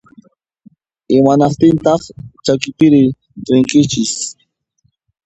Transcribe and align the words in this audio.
Imanaqtintaq 1.15 2.01
chakipiri 2.45 3.03
rinkichis? 3.49 4.13